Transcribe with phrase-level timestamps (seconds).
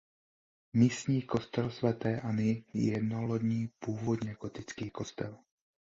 [0.73, 5.37] Místní kostel svaté Anny je jednolodní původně gotický kostel.